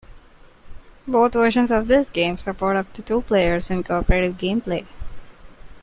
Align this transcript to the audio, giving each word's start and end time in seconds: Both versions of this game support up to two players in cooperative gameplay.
Both 1.07 1.33
versions 1.33 1.69
of 1.69 1.87
this 1.87 2.09
game 2.09 2.35
support 2.39 2.75
up 2.75 2.91
to 2.93 3.03
two 3.03 3.21
players 3.21 3.69
in 3.69 3.83
cooperative 3.83 4.39
gameplay. 4.39 4.87